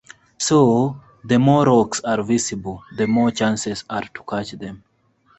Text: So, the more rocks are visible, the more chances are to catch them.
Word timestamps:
So, 0.39 0.99
the 1.23 1.37
more 1.37 1.63
rocks 1.65 2.01
are 2.03 2.23
visible, 2.23 2.83
the 2.97 3.05
more 3.05 3.29
chances 3.29 3.85
are 3.87 4.01
to 4.01 4.23
catch 4.27 4.49
them. 4.53 4.83